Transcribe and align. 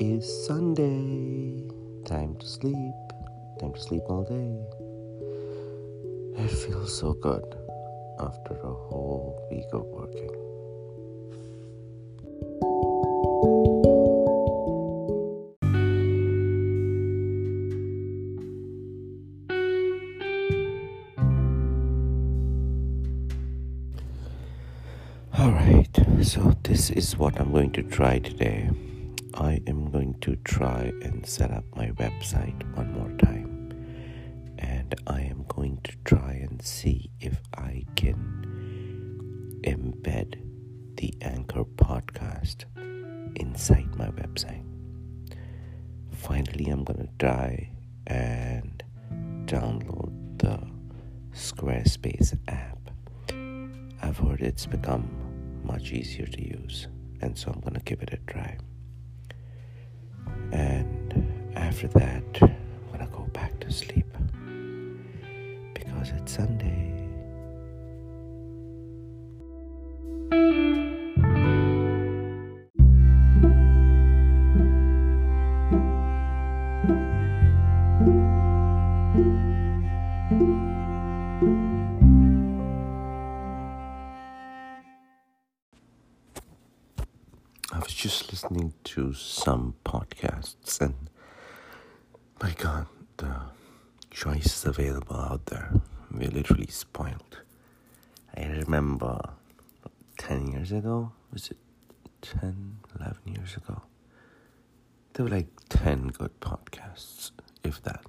is 0.00 0.46
Sunday. 0.46 1.62
Time 2.04 2.34
to 2.36 2.46
sleep. 2.46 2.94
Time 3.60 3.72
to 3.72 3.80
sleep 3.80 4.02
all 4.08 4.24
day. 4.24 4.58
It 6.42 6.50
feels 6.50 6.98
so 6.98 7.12
good 7.12 7.44
after 8.18 8.54
a 8.54 8.72
whole 8.72 9.46
week 9.52 9.66
of 9.72 9.84
working. 9.86 10.30
Alright, 25.38 26.24
so 26.24 26.52
this 26.64 26.90
is 26.90 27.16
what 27.16 27.40
I'm 27.40 27.52
going 27.52 27.70
to 27.72 27.82
try 27.84 28.18
today. 28.18 28.70
I 29.34 29.62
am 29.66 29.90
going 29.90 30.18
to 30.20 30.36
try 30.36 30.92
and 31.02 31.24
set 31.24 31.50
up 31.50 31.64
my 31.74 31.88
website 31.92 32.62
one 32.76 32.92
more 32.92 33.10
time. 33.16 33.72
And 34.58 34.94
I 35.06 35.22
am 35.22 35.44
going 35.48 35.78
to 35.84 35.92
try 36.04 36.32
and 36.32 36.60
see 36.60 37.10
if 37.18 37.40
I 37.54 37.84
can 37.96 39.60
embed 39.64 40.38
the 40.96 41.14
Anchor 41.22 41.64
podcast 41.64 42.64
inside 43.36 43.96
my 43.96 44.08
website. 44.08 44.64
Finally, 46.10 46.66
I'm 46.66 46.84
going 46.84 47.00
to 47.00 47.08
try 47.18 47.70
and 48.06 48.82
download 49.46 50.12
the 50.38 50.60
Squarespace 51.34 52.38
app. 52.48 52.90
I've 54.02 54.18
heard 54.18 54.42
it's 54.42 54.66
become 54.66 55.08
much 55.64 55.92
easier 55.92 56.26
to 56.26 56.42
use, 56.42 56.88
and 57.22 57.38
so 57.38 57.50
I'm 57.50 57.60
going 57.60 57.74
to 57.74 57.80
give 57.80 58.02
it 58.02 58.12
a 58.12 58.18
try. 58.30 58.58
After 61.84 61.98
that, 61.98 62.42
I'm 62.42 62.98
to 62.98 63.06
go 63.12 63.24
back 63.32 63.58
to 63.60 63.72
sleep 63.72 64.06
because 65.74 66.10
it's 66.10 66.32
Sunday. 66.34 66.90
I 87.72 87.78
was 87.78 87.92
just 87.92 88.30
listening 88.30 88.72
to 88.84 89.12
some 89.14 89.74
podcasts, 89.84 90.80
and 90.80 91.10
my 92.42 92.50
God, 92.58 92.86
the 93.18 93.26
uh, 93.26 93.40
choices 94.10 94.64
available 94.64 95.14
out 95.14 95.46
there, 95.46 95.70
we're 96.10 96.28
literally 96.28 96.66
spoiled. 96.66 97.38
I 98.36 98.46
remember 98.46 99.20
10 100.18 100.48
years 100.48 100.72
ago, 100.72 101.12
was 101.32 101.52
it 101.52 101.58
10, 102.22 102.78
11 102.98 103.16
years 103.26 103.56
ago? 103.56 103.82
There 105.12 105.24
were 105.24 105.30
like 105.30 105.46
10 105.68 106.08
good 106.08 106.40
podcasts, 106.40 107.30
if 107.62 107.80
that. 107.84 108.04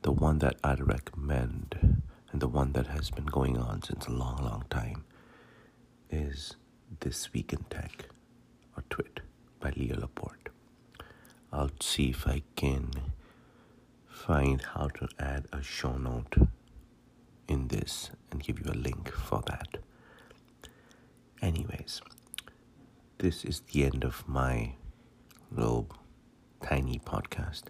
The 0.00 0.12
one 0.12 0.38
that 0.38 0.56
I'd 0.64 0.80
recommend, 0.80 2.02
and 2.32 2.40
the 2.40 2.48
one 2.48 2.72
that 2.72 2.86
has 2.86 3.10
been 3.10 3.26
going 3.26 3.58
on 3.58 3.82
since 3.82 4.06
a 4.06 4.12
long, 4.12 4.38
long 4.38 4.64
time, 4.70 5.04
is 6.10 6.56
This 7.00 7.34
Week 7.34 7.52
in 7.52 7.64
Tech, 7.68 8.06
or 8.76 8.84
TWIT, 8.88 9.20
by 9.60 9.72
Leo 9.76 9.96
See 11.80 12.10
if 12.10 12.26
I 12.26 12.42
can 12.56 12.90
find 14.08 14.60
how 14.62 14.88
to 14.88 15.08
add 15.18 15.46
a 15.52 15.62
show 15.62 15.96
note 15.96 16.36
in 17.46 17.68
this 17.68 18.10
and 18.30 18.42
give 18.42 18.58
you 18.58 18.70
a 18.70 18.74
link 18.74 19.12
for 19.12 19.42
that. 19.46 19.78
Anyways, 21.40 22.02
this 23.18 23.44
is 23.44 23.60
the 23.72 23.84
end 23.84 24.04
of 24.04 24.26
my 24.28 24.74
little 25.50 25.88
tiny 26.62 26.98
podcast. 26.98 27.64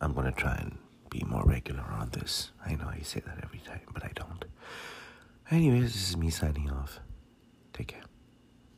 I'm 0.00 0.12
going 0.14 0.26
to 0.26 0.32
try 0.32 0.56
and 0.56 0.78
be 1.08 1.24
more 1.24 1.44
regular 1.44 1.84
on 1.84 2.10
this. 2.10 2.50
I 2.66 2.74
know 2.74 2.88
I 2.88 3.00
say 3.02 3.20
that 3.20 3.38
every 3.42 3.60
time, 3.60 3.80
but 3.92 4.04
I 4.04 4.10
don't. 4.14 4.44
Anyways, 5.50 5.94
this 5.94 6.10
is 6.10 6.16
me 6.16 6.30
signing 6.30 6.70
off. 6.70 7.00
Take 7.72 7.88
care. 7.88 8.07